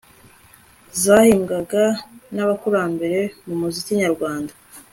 [1.01, 1.83] zahimbwaga
[2.35, 4.53] n'abakurambere mu muziki nyarwanda